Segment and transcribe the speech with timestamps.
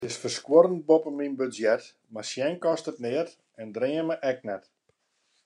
[0.05, 1.83] It is ferskuorrend boppe myn budzjet,
[2.17, 3.29] mar sjen kostet neat
[3.65, 4.69] en dreame ek net.